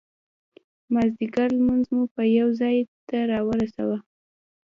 [0.93, 2.03] مازدیګر لمونځ مو
[2.39, 3.97] یو ځای ته را ورساوه.